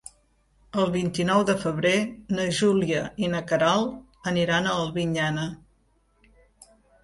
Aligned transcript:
El 0.83 0.87
vint-i-nou 0.95 1.43
de 1.49 1.55
febrer 1.65 1.91
na 2.39 2.47
Júlia 2.61 3.03
i 3.27 3.31
na 3.35 3.43
Queralt 3.53 4.33
aniran 4.35 4.73
a 4.73 4.77
Albinyana. 4.89 5.49